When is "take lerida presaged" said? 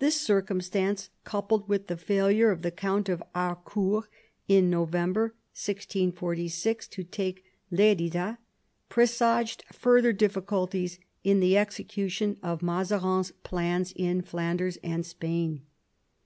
7.04-9.64